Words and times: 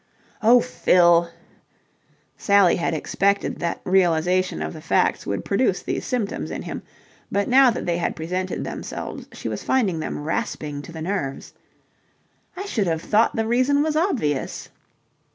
"Oh, 0.41 0.61
Fill!" 0.61 1.29
Sally 2.35 2.77
had 2.77 2.95
expected 2.95 3.59
that 3.59 3.81
realization 3.83 4.63
of 4.63 4.73
the 4.73 4.81
facts 4.81 5.27
would 5.27 5.45
produce 5.45 5.83
these 5.83 6.05
symptoms 6.07 6.49
in 6.49 6.63
him, 6.63 6.81
but 7.31 7.47
now 7.47 7.69
that 7.69 7.85
they 7.85 7.97
had 7.99 8.15
presented 8.15 8.63
themselves 8.63 9.27
she 9.31 9.47
was 9.47 9.61
finding 9.61 9.99
them 9.99 10.23
rasping 10.23 10.81
to 10.81 10.91
the 10.91 11.03
nerves. 11.03 11.53
"I 12.57 12.65
should 12.65 12.87
have 12.87 13.03
thought 13.03 13.35
the 13.35 13.45
reason 13.45 13.83
was 13.83 13.95
obvious." 13.95 14.69